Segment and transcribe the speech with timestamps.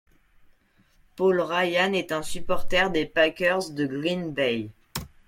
[1.15, 4.71] Paul Ryan est un supporter des Packers de Green Bay.